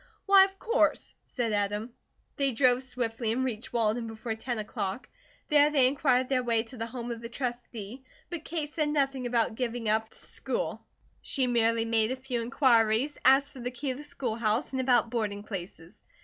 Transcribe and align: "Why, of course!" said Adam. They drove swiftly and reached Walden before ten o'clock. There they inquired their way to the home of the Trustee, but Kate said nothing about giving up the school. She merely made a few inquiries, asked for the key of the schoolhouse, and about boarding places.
"Why, 0.25 0.45
of 0.45 0.57
course!" 0.57 1.13
said 1.27 1.51
Adam. 1.53 1.93
They 2.35 2.53
drove 2.53 2.81
swiftly 2.81 3.31
and 3.31 3.45
reached 3.45 3.71
Walden 3.71 4.07
before 4.07 4.33
ten 4.33 4.57
o'clock. 4.57 5.07
There 5.49 5.69
they 5.69 5.85
inquired 5.87 6.27
their 6.27 6.41
way 6.41 6.63
to 6.63 6.77
the 6.77 6.87
home 6.87 7.11
of 7.11 7.21
the 7.21 7.29
Trustee, 7.29 8.03
but 8.27 8.43
Kate 8.43 8.67
said 8.71 8.89
nothing 8.89 9.27
about 9.27 9.53
giving 9.53 9.87
up 9.89 10.09
the 10.09 10.25
school. 10.25 10.83
She 11.21 11.45
merely 11.45 11.85
made 11.85 12.11
a 12.11 12.15
few 12.15 12.41
inquiries, 12.41 13.15
asked 13.23 13.53
for 13.53 13.59
the 13.59 13.69
key 13.69 13.91
of 13.91 13.99
the 13.99 14.03
schoolhouse, 14.03 14.71
and 14.71 14.81
about 14.81 15.11
boarding 15.11 15.43
places. 15.43 16.01